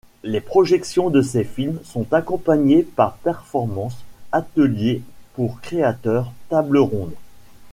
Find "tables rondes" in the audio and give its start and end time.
6.49-7.13